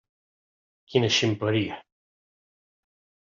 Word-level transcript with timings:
Quina 0.93 1.09
ximpleria! 1.17 1.77